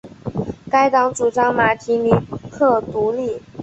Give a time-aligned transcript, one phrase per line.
[0.67, 2.09] 该党主张马提尼
[2.49, 3.39] 克独立。